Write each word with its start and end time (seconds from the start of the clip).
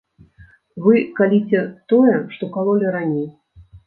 Вы 0.85 0.95
каліце 1.19 1.61
тое, 1.93 2.13
што 2.37 2.49
калолі 2.57 2.87
раней! 2.97 3.29